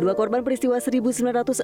[0.00, 1.60] Dua korban peristiwa 1965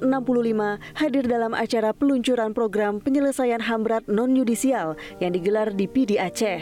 [0.93, 6.61] hadir dalam acara peluncuran program penyelesaian HAM berat non-yudisial yang digelar di PD Aceh.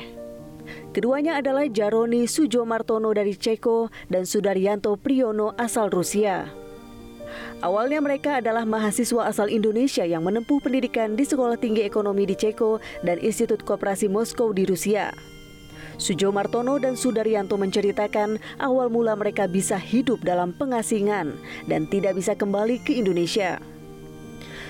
[0.95, 6.47] Keduanya adalah Jaroni Sujo Martono dari Ceko dan Sudaryanto Priyono asal Rusia.
[7.59, 12.79] Awalnya mereka adalah mahasiswa asal Indonesia yang menempuh pendidikan di Sekolah Tinggi Ekonomi di Ceko
[13.03, 15.11] dan Institut Koperasi Moskow di Rusia.
[15.95, 21.35] Sujo Martono dan Sudaryanto menceritakan awal mula mereka bisa hidup dalam pengasingan
[21.71, 23.63] dan tidak bisa kembali ke Indonesia.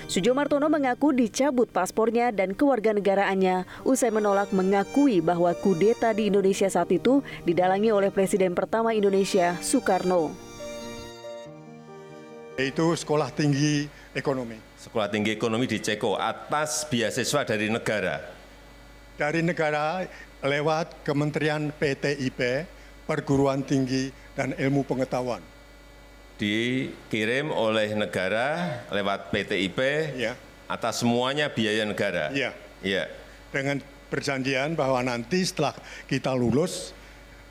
[0.06, 6.94] Sujo Martono mengaku dicabut paspornya dan kewarganegaraannya usai menolak mengakui bahwa kudeta di Indonesia saat
[6.94, 10.30] itu didalangi oleh Presiden pertama Indonesia, Soekarno.
[12.54, 14.62] Itu sekolah tinggi ekonomi.
[14.78, 18.35] Sekolah tinggi ekonomi di Ceko atas beasiswa dari negara.
[19.16, 20.04] Dari negara
[20.44, 22.68] lewat Kementerian PTIP,
[23.08, 25.40] Perguruan Tinggi dan Ilmu Pengetahuan.
[26.36, 29.80] Dikirim oleh negara lewat PTIP
[30.20, 30.36] Ya.
[30.68, 32.28] atas semuanya biaya negara.
[32.28, 32.52] Iya.
[32.84, 33.08] Iya.
[33.48, 33.80] Dengan
[34.12, 35.72] perjanjian bahwa nanti setelah
[36.04, 36.92] kita lulus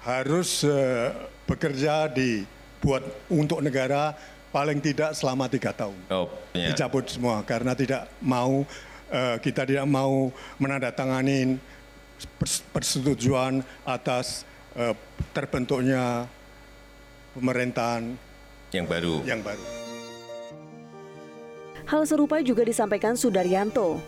[0.05, 1.09] harus eh,
[1.49, 2.45] bekerja di
[2.77, 3.02] buat
[3.33, 4.13] untuk negara
[4.53, 5.97] paling tidak selama tiga tahun.
[6.13, 6.69] Oh, iya.
[6.69, 8.61] Dicabut semua karena tidak mau
[9.11, 11.58] eh, kita tidak mau menandatangani
[12.39, 14.94] pers- persetujuan atas eh,
[15.34, 16.30] terbentuknya
[17.36, 18.16] pemerintahan
[18.72, 19.16] Yang baru.
[19.28, 19.66] yang baru.
[21.86, 24.02] Hal serupa juga disampaikan Sudaryanto.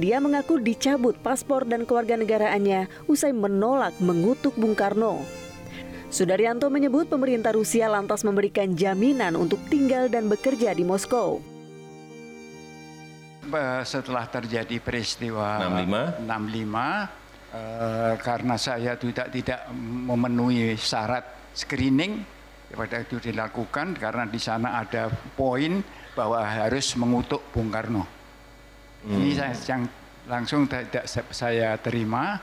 [0.00, 5.20] Dia mengaku dicabut paspor dan kewarganegaraannya usai menolak mengutuk Bung Karno.
[6.08, 11.44] Sudaryanto menyebut pemerintah Rusia lantas memberikan jaminan untuk tinggal dan bekerja di Moskow.
[13.84, 16.20] Setelah terjadi peristiwa 65.
[16.20, 17.08] 65,
[17.56, 21.24] eh, karena saya tidak tidak memenuhi syarat
[21.56, 22.20] screening
[22.68, 25.80] pada itu dilakukan karena di sana ada poin
[26.12, 28.04] bahwa harus mengutuk Bung Karno.
[29.08, 29.88] Ini saya yang
[30.28, 32.36] langsung tidak saya terima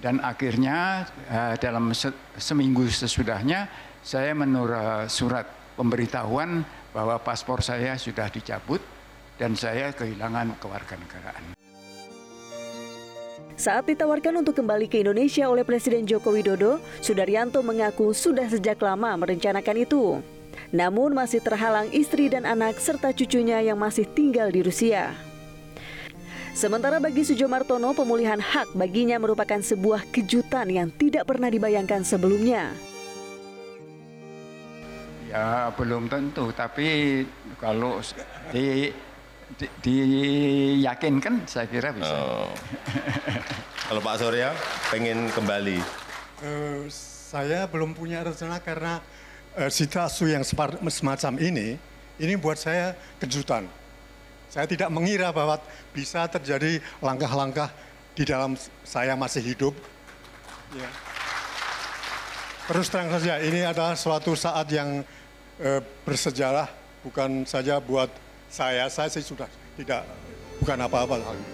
[0.00, 3.68] dan akhirnya eh, dalam se- seminggu sesudahnya
[4.00, 5.44] saya menurut surat
[5.76, 6.64] pemberitahuan
[6.96, 8.80] bahwa paspor saya sudah dicabut
[9.36, 11.56] dan saya kehilangan kewarganegaraan.
[13.56, 19.16] Saat ditawarkan untuk kembali ke Indonesia oleh Presiden Joko Widodo, Sudaryanto mengaku sudah sejak lama
[19.16, 20.20] merencanakan itu.
[20.76, 25.16] Namun masih terhalang istri dan anak serta cucunya yang masih tinggal di Rusia.
[26.56, 32.72] Sementara bagi Sujo Martono, pemulihan hak baginya merupakan sebuah kejutan yang tidak pernah dibayangkan sebelumnya.
[35.28, 37.24] Ya belum tentu, tapi
[37.60, 38.00] kalau
[38.52, 38.88] di,
[39.54, 42.10] di- diyakinkan saya kira bisa.
[42.10, 42.50] Oh.
[43.86, 44.50] Kalau Pak Surya
[44.90, 45.78] pengen kembali.
[46.42, 48.98] Eh, saya belum punya rencana karena
[49.54, 50.42] eh, situasi yang
[50.90, 51.78] semacam ini,
[52.18, 53.70] ini buat saya kejutan.
[54.50, 55.58] Saya tidak mengira bahwa
[55.94, 57.70] bisa terjadi langkah-langkah
[58.16, 59.74] di dalam saya masih hidup.
[60.74, 60.90] Ya.
[62.66, 65.06] Terus terang saja, ini adalah suatu saat yang
[65.62, 66.66] eh, bersejarah,
[67.06, 68.10] bukan saja buat
[68.50, 70.06] saya, saya sih sudah tidak,
[70.62, 71.46] bukan apa-apa lagi.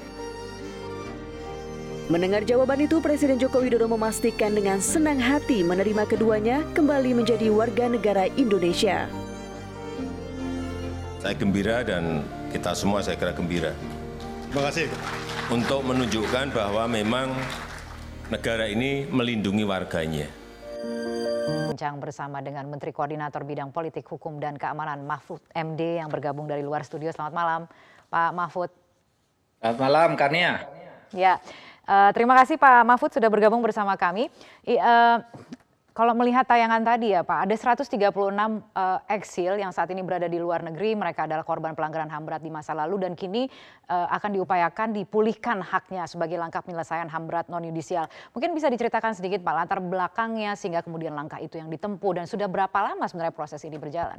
[2.11, 7.89] Mendengar jawaban itu, Presiden Joko Widodo memastikan dengan senang hati menerima keduanya kembali menjadi warga
[7.89, 9.07] negara Indonesia.
[11.23, 13.73] Saya gembira dan kita semua saya kira gembira.
[14.51, 14.91] Terima kasih.
[15.49, 17.33] Untuk menunjukkan bahwa memang
[18.29, 20.42] negara ini melindungi warganya.
[21.73, 26.61] Bincang bersama dengan Menteri Koordinator Bidang Politik, Hukum, dan Keamanan Mahfud MD yang bergabung dari
[26.61, 27.09] luar studio.
[27.09, 27.61] Selamat malam,
[28.13, 28.69] Pak Mahfud.
[29.57, 30.69] Selamat malam, Kania.
[31.17, 31.41] Ya,
[31.89, 34.29] eh, terima kasih Pak Mahfud sudah bergabung bersama kami.
[34.69, 35.17] I- eh,
[35.93, 40.41] kalau melihat tayangan tadi ya Pak, ada 136 eh, eksil yang saat ini berada di
[40.41, 40.97] luar negeri.
[40.97, 43.45] Mereka adalah korban pelanggaran HAM berat di masa lalu dan kini
[43.93, 48.09] eh, akan diupayakan dipulihkan haknya sebagai langkah penyelesaian HAM berat non yudisial.
[48.33, 52.49] Mungkin bisa diceritakan sedikit Pak latar belakangnya sehingga kemudian langkah itu yang ditempuh dan sudah
[52.49, 54.17] berapa lama sebenarnya proses ini berjalan?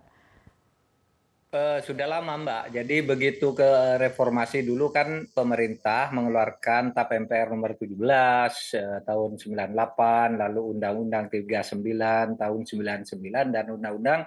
[1.54, 2.64] Eh, sudah lama, Mbak.
[2.74, 10.34] Jadi begitu ke reformasi dulu kan pemerintah mengeluarkan TAP MPR nomor 17 eh, tahun 98,
[10.34, 14.22] lalu Undang-Undang 39 tahun 99 dan Undang-Undang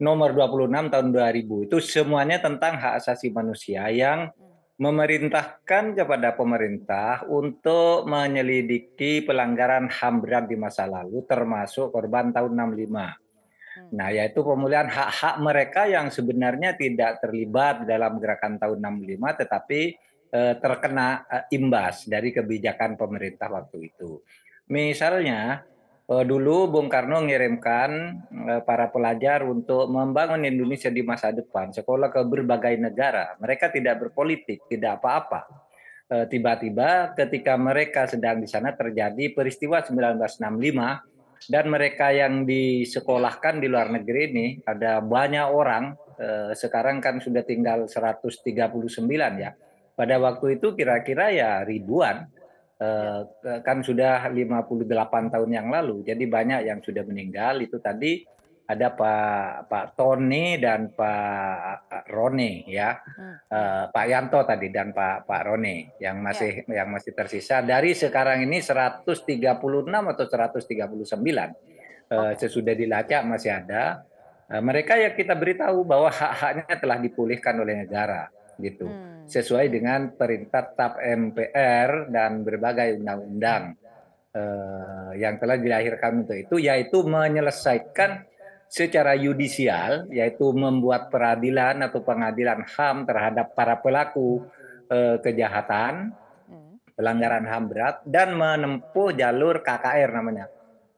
[0.00, 1.68] nomor 26 tahun 2000.
[1.68, 4.32] Itu semuanya tentang hak asasi manusia yang
[4.80, 13.25] memerintahkan kepada pemerintah untuk menyelidiki pelanggaran HAM berat di masa lalu termasuk korban tahun 65.
[13.92, 19.80] Nah, yaitu pemulihan hak-hak mereka yang sebenarnya tidak terlibat dalam gerakan tahun 65 tetapi
[20.32, 24.20] eh, terkena eh, imbas dari kebijakan pemerintah waktu itu.
[24.72, 25.62] Misalnya
[26.06, 27.90] Uh, dulu Bung Karno mengirimkan
[28.30, 33.34] uh, para pelajar untuk membangun Indonesia di masa depan, sekolah ke berbagai negara.
[33.42, 35.50] Mereka tidak berpolitik, tidak apa-apa.
[36.06, 43.68] Uh, tiba-tiba ketika mereka sedang di sana terjadi peristiwa 1965 dan mereka yang disekolahkan di
[43.68, 45.92] luar negeri ini ada banyak orang.
[46.16, 48.40] Uh, sekarang kan sudah tinggal 139
[49.36, 49.52] ya.
[49.92, 52.28] Pada waktu itu kira-kira ya ribuan
[52.76, 53.20] Eh,
[53.64, 56.04] kan sudah 58 tahun yang lalu.
[56.04, 57.64] Jadi banyak yang sudah meninggal.
[57.64, 58.20] Itu tadi
[58.66, 62.98] ada Pak Pak Tony dan Pak Roni ya.
[62.98, 63.34] Hmm.
[63.46, 66.82] Uh, Pak Yanto tadi dan Pak Pak Roni yang masih ya.
[66.82, 72.06] yang masih tersisa dari sekarang ini 136 atau 139.
[72.06, 74.02] Uh, sesudah dilacak masih ada.
[74.46, 78.86] Uh, mereka ya kita beritahu bahwa hak-haknya telah dipulihkan oleh negara gitu.
[78.86, 83.74] Hmm sesuai dengan perintah TAP MPR dan berbagai undang-undang
[84.32, 88.22] eh, yang telah dilahirkan untuk itu, yaitu menyelesaikan
[88.66, 94.44] secara yudisial, yaitu membuat peradilan atau pengadilan HAM terhadap para pelaku
[94.90, 96.10] eh, kejahatan,
[96.96, 100.46] pelanggaran HAM berat, dan menempuh jalur KKR namanya,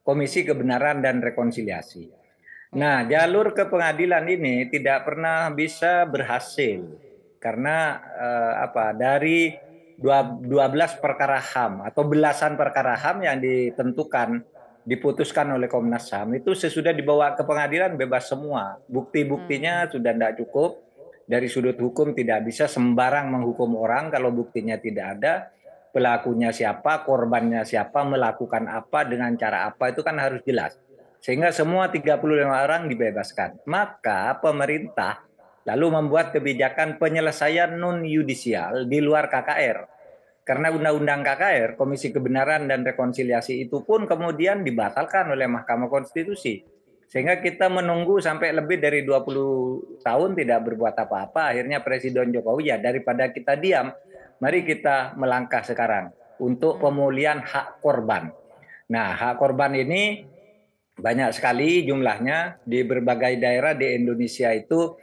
[0.07, 2.19] Komisi Kebenaran dan Rekonsiliasi.
[2.69, 6.85] Nah, jalur ke pengadilan ini tidak pernah bisa berhasil
[7.41, 9.57] karena uh, apa dari
[9.97, 10.53] 12
[11.01, 14.45] perkara HAM atau belasan perkara HAM yang ditentukan
[14.89, 18.81] diputuskan oleh Komnas HAM itu sesudah dibawa ke pengadilan bebas semua.
[18.89, 19.89] Bukti-buktinya hmm.
[19.93, 20.71] sudah tidak cukup.
[21.29, 25.35] Dari sudut hukum tidak bisa sembarang menghukum orang kalau buktinya tidak ada.
[25.93, 30.81] Pelakunya siapa, korbannya siapa, melakukan apa, dengan cara apa itu kan harus jelas.
[31.21, 33.61] Sehingga semua 35 orang dibebaskan.
[33.69, 35.21] Maka pemerintah
[35.69, 39.98] lalu membuat kebijakan penyelesaian non yudisial di luar KKR.
[40.49, 46.65] Karena undang-undang KKR, Komisi Kebenaran dan Rekonsiliasi itu pun kemudian dibatalkan oleh Mahkamah Konstitusi.
[47.05, 51.53] Sehingga kita menunggu sampai lebih dari 20 tahun tidak berbuat apa-apa.
[51.53, 53.93] Akhirnya Presiden Jokowi ya daripada kita diam,
[54.41, 58.33] mari kita melangkah sekarang untuk pemulihan hak korban.
[58.89, 60.25] Nah, hak korban ini
[60.97, 64.97] banyak sekali jumlahnya di berbagai daerah di Indonesia itu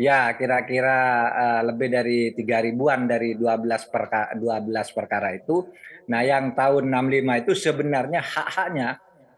[0.00, 0.98] Ya, kira-kira
[1.28, 5.68] uh, lebih dari tiga ribuan dari 12 perkara 12 perkara itu.
[6.08, 8.88] Nah, yang tahun 65 itu sebenarnya hak-haknya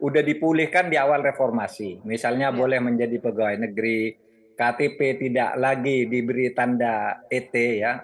[0.02, 2.02] udah dipulihkan di awal reformasi.
[2.02, 2.56] Misalnya ya.
[2.56, 4.14] boleh menjadi pegawai negeri,
[4.58, 4.98] KTP
[5.28, 8.02] tidak lagi diberi tanda ET ya,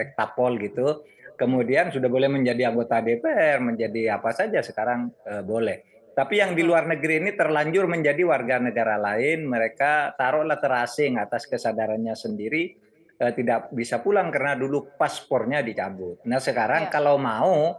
[0.00, 1.04] ektapol gitu.
[1.34, 5.93] Kemudian sudah boleh menjadi anggota DPR, menjadi apa saja sekarang uh, boleh.
[6.14, 11.50] Tapi yang di luar negeri ini terlanjur menjadi warga negara lain, mereka taruhlah terasing atas
[11.50, 12.70] kesadarannya sendiri,
[13.18, 16.22] eh, tidak bisa pulang karena dulu paspornya dicabut.
[16.22, 16.90] Nah sekarang ya.
[16.94, 17.74] kalau mau,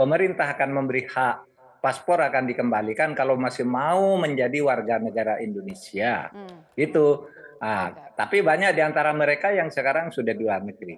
[0.00, 1.36] pemerintah akan memberi hak
[1.84, 6.32] paspor akan dikembalikan kalau masih mau menjadi warga negara Indonesia.
[6.32, 6.64] Hmm.
[6.72, 7.28] Gitu.
[7.60, 10.96] Nah, tapi banyak di antara mereka yang sekarang sudah di luar negeri.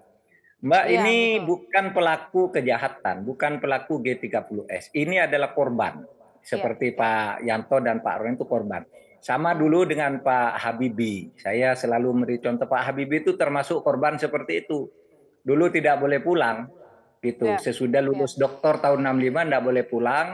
[0.62, 1.46] Mbak, ya, ini betul.
[1.50, 4.94] bukan pelaku kejahatan, bukan pelaku G30S.
[4.94, 6.15] Ini adalah korban
[6.46, 6.96] seperti ya.
[7.02, 8.86] Pak Yanto dan Pak Ron itu korban.
[9.18, 11.34] Sama dulu dengan Pak Habibie.
[11.34, 14.86] Saya selalu memberi contoh Pak Habibie itu termasuk korban seperti itu.
[15.42, 16.70] Dulu tidak boleh pulang
[17.18, 17.50] gitu.
[17.50, 17.58] Ya.
[17.58, 18.06] Sesudah ya.
[18.06, 18.46] lulus ya.
[18.46, 20.28] doktor tahun 65 tidak boleh pulang.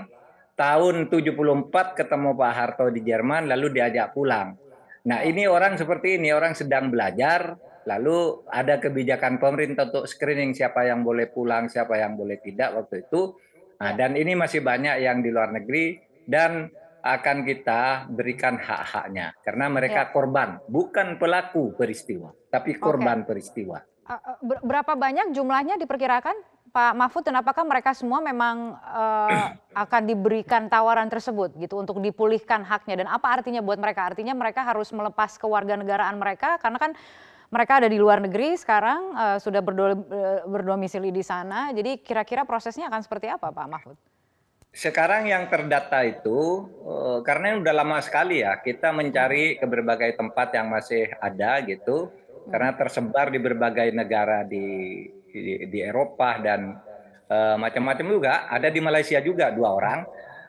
[0.52, 4.52] Tahun 74 ketemu Pak Harto di Jerman lalu diajak pulang.
[5.08, 5.32] Nah, ya.
[5.32, 7.56] ini orang seperti ini, orang sedang belajar,
[7.88, 13.08] lalu ada kebijakan pemerintah untuk screening siapa yang boleh pulang, siapa yang boleh tidak waktu
[13.08, 13.34] itu
[13.82, 16.70] Nah, dan ini masih banyak yang di luar negeri dan
[17.02, 20.10] akan kita berikan hak-haknya karena mereka ya.
[20.14, 23.34] korban, bukan pelaku peristiwa, tapi korban okay.
[23.34, 23.82] peristiwa.
[24.62, 26.34] Berapa banyak jumlahnya diperkirakan
[26.72, 29.50] Pak Mahfud dan apakah mereka semua memang uh,
[29.82, 34.14] akan diberikan tawaran tersebut gitu untuk dipulihkan haknya dan apa artinya buat mereka?
[34.14, 36.94] Artinya mereka harus melepas kewarganegaraan mereka karena kan
[37.52, 41.68] mereka ada di luar negeri sekarang uh, sudah berdo, eh, berdomisili di sana.
[41.76, 43.96] Jadi kira-kira prosesnya akan seperti apa, Pak Mahfud?
[44.72, 50.48] Sekarang yang terdata itu uh, karena udah lama sekali ya kita mencari ke berbagai tempat
[50.56, 52.08] yang masih ada gitu.
[52.48, 56.80] Karena tersebar di berbagai negara di di, di Eropa dan
[57.28, 58.48] uh, macam-macam juga.
[58.48, 60.00] Ada di Malaysia juga dua orang.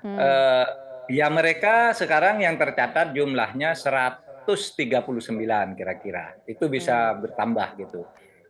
[0.08, 0.16] Hmm.
[0.16, 0.68] Uh,
[1.12, 6.38] ya mereka sekarang yang tercatat jumlahnya 100 139 kira-kira.
[6.48, 7.20] Itu bisa hmm.
[7.28, 8.02] bertambah gitu.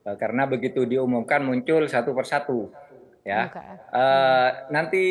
[0.04, 2.74] Uh, karena begitu diumumkan muncul satu persatu
[3.24, 3.48] ya.
[3.48, 3.64] Okay.
[3.64, 5.04] Uh, eh, nanti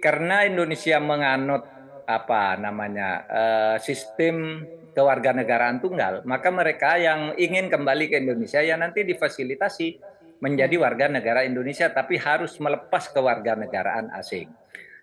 [0.00, 1.68] karena Indonesia menganut
[2.08, 9.06] apa namanya uh, sistem kewarganegaraan tunggal, maka mereka yang ingin kembali ke Indonesia ya nanti
[9.06, 10.02] difasilitasi
[10.42, 10.82] menjadi hmm.
[10.82, 14.50] warga negara Indonesia tapi harus melepas kewarganegaraan asing.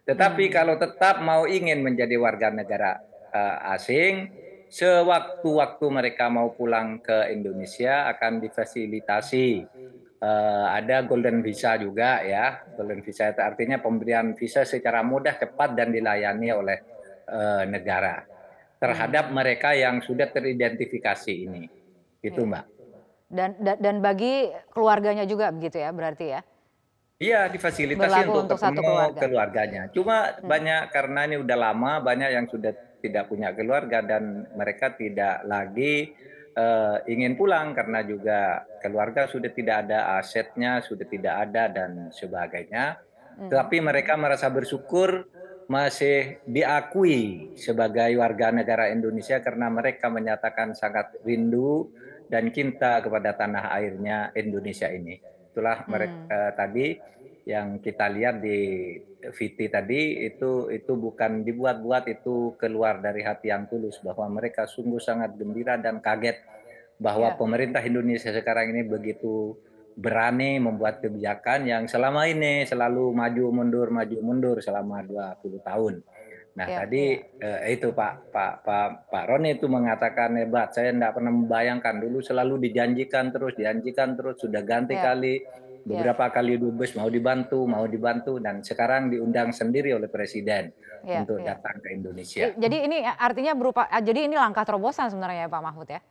[0.07, 2.99] Tetapi kalau tetap mau ingin menjadi warga negara
[3.31, 4.31] uh, asing,
[4.67, 9.47] sewaktu-waktu mereka mau pulang ke Indonesia akan difasilitasi.
[10.17, 12.65] Uh, ada golden visa juga ya.
[12.73, 16.77] Golden visa itu artinya pemberian visa secara mudah, cepat dan dilayani oleh
[17.29, 18.25] uh, negara
[18.77, 21.69] terhadap mereka yang sudah teridentifikasi ini.
[22.21, 22.65] Gitu, Mbak.
[23.27, 26.41] Dan, dan bagi keluarganya juga begitu ya berarti ya?
[27.17, 29.19] Iya, difasilitasi Berlaku untuk untuk satu keluarga.
[29.25, 29.81] keluarganya.
[29.89, 35.45] Cuma banyak karena ini udah lama banyak yang sudah tidak punya keluarga dan mereka tidak
[35.45, 36.11] lagi
[36.57, 43.01] eh, ingin pulang karena juga keluarga sudah tidak ada asetnya, sudah tidak ada dan sebagainya.
[43.37, 45.29] Tapi mereka merasa bersyukur
[45.67, 51.91] masih diakui sebagai warga negara Indonesia karena mereka menyatakan sangat rindu
[52.31, 55.19] dan cinta kepada tanah airnya Indonesia ini.
[55.51, 56.95] Itulah mereka tadi
[57.47, 58.59] yang kita lihat di
[59.23, 64.99] VT tadi itu itu bukan dibuat-buat itu keluar dari hati yang tulus bahwa mereka sungguh
[64.99, 66.43] sangat gembira dan kaget
[66.99, 67.37] bahwa Ya.
[67.39, 69.55] pemerintah Indonesia sekarang ini begitu
[69.95, 76.03] berani membuat kebijakan yang selama ini selalu maju mundur maju mundur selama 20 tahun.
[76.57, 80.73] Nah, Ya, tadi eh, itu Pak Pak Pak Pak Roni itu mengatakan hebat.
[80.73, 85.13] Saya tidak pernah membayangkan dulu selalu dijanjikan terus, dijanjikan terus sudah ganti Ya.
[85.13, 85.45] kali
[85.87, 91.39] beberapa kali dubes mau dibantu, mau dibantu dan sekarang diundang sendiri oleh presiden Ya, untuk
[91.39, 91.55] ya.
[91.55, 92.51] datang ke Indonesia.
[92.51, 96.01] Jadi ini artinya berupa ah, jadi ini langkah terobosan sebenarnya ya Pak Mahfud ya?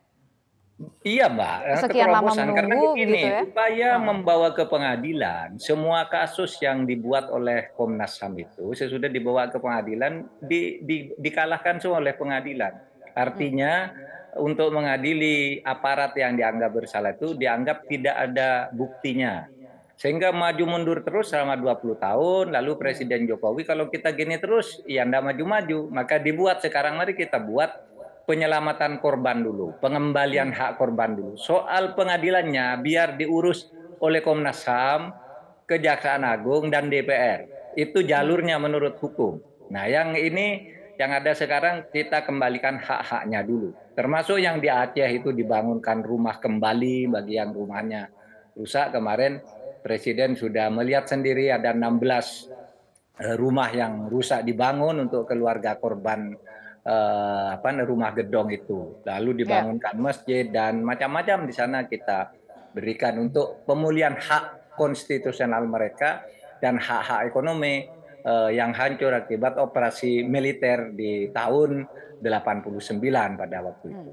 [1.02, 2.47] Iya Mbak, eh, Sekian lama keterobosan.
[2.47, 3.40] karena menunggu begini, gitu ya.
[3.42, 4.04] upaya Hmm.
[4.04, 10.28] membawa ke pengadilan semua kasus yang dibuat oleh Komnas HAM itu sesudah dibawa ke pengadilan
[10.38, 12.76] di, di- dikalahkan semua oleh pengadilan.
[13.11, 13.88] Artinya
[14.37, 19.49] untuk mengadili aparat yang dianggap bersalah itu dianggap tidak ada buktinya.
[19.97, 25.09] Sehingga maju mundur terus selama 20 tahun, lalu Presiden Jokowi kalau kita gini terus ya
[25.09, 27.73] enggak maju-maju, maka dibuat sekarang mari kita buat
[28.29, 31.41] penyelamatan korban dulu, pengembalian hak korban dulu.
[31.41, 33.73] Soal pengadilannya biar diurus
[34.05, 35.17] oleh Komnas HAM,
[35.65, 37.73] Kejaksaan Agung dan DPR.
[37.73, 39.41] Itu jalurnya menurut hukum.
[39.73, 43.73] Nah, yang ini yang ada sekarang kita kembalikan hak-haknya dulu.
[43.97, 48.12] Termasuk yang di Aceh itu dibangunkan rumah kembali bagi yang rumahnya
[48.57, 49.45] rusak kemarin
[49.87, 52.02] Presiden sudah melihat sendiri ada 16
[53.23, 56.35] eh, rumah yang rusak dibangun untuk keluarga korban
[56.83, 58.99] eh, apa rumah gedong itu.
[59.07, 62.35] Lalu dibangunkan masjid dan macam-macam di sana kita
[62.75, 66.26] berikan untuk pemulihan hak konstitusional mereka
[66.59, 67.87] dan hak-hak ekonomi
[68.26, 71.87] eh, yang hancur akibat operasi militer di tahun
[72.19, 72.90] 89
[73.38, 74.12] pada waktu itu.